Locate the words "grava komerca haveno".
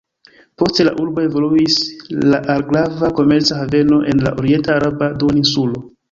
2.71-3.99